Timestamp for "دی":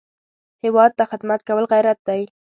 2.07-2.21